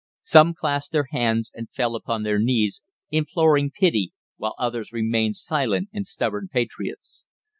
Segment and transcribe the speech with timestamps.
[0.23, 5.89] Some clasped their hands and fell upon their knees, imploring pity, while others remained silent
[5.93, 7.27] and stubborn patriots.